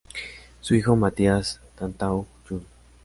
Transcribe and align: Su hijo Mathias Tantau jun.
Su 0.61 0.73
hijo 0.73 0.95
Mathias 0.95 1.59
Tantau 1.77 2.25
jun. 2.49 2.65